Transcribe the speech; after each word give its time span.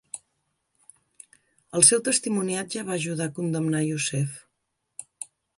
El 1.79 1.85
seu 1.91 2.01
testimoniatge 2.09 2.87
va 2.89 2.97
ajudar 3.03 3.31
a 3.31 3.37
condemnar 3.39 3.85
a 3.85 3.91
Yousef. 3.93 4.43